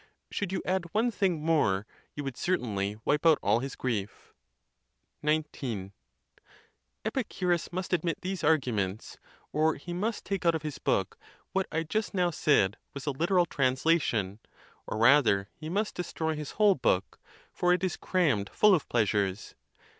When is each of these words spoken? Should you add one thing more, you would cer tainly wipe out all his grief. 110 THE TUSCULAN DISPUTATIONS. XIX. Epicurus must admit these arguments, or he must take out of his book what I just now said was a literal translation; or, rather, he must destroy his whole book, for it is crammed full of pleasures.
Should 0.31 0.51
you 0.51 0.63
add 0.65 0.85
one 0.95 1.11
thing 1.11 1.43
more, 1.45 1.85
you 2.15 2.23
would 2.23 2.35
cer 2.35 2.57
tainly 2.57 2.99
wipe 3.05 3.23
out 3.23 3.37
all 3.43 3.59
his 3.59 3.75
grief. 3.75 4.33
110 5.19 5.91
THE 5.93 6.43
TUSCULAN 7.03 7.03
DISPUTATIONS. 7.03 7.03
XIX. 7.03 7.05
Epicurus 7.05 7.71
must 7.71 7.93
admit 7.93 8.21
these 8.21 8.43
arguments, 8.43 9.19
or 9.53 9.75
he 9.75 9.93
must 9.93 10.25
take 10.25 10.43
out 10.43 10.55
of 10.55 10.63
his 10.63 10.79
book 10.79 11.19
what 11.53 11.67
I 11.71 11.83
just 11.83 12.15
now 12.15 12.31
said 12.31 12.77
was 12.95 13.05
a 13.05 13.11
literal 13.11 13.45
translation; 13.45 14.39
or, 14.87 14.97
rather, 14.97 15.49
he 15.53 15.69
must 15.69 15.93
destroy 15.93 16.33
his 16.35 16.53
whole 16.53 16.73
book, 16.73 17.19
for 17.53 17.71
it 17.71 17.83
is 17.83 17.95
crammed 17.95 18.49
full 18.49 18.73
of 18.73 18.89
pleasures. 18.89 19.53